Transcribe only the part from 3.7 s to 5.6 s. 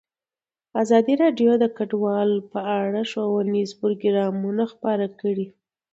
پروګرامونه خپاره کړي.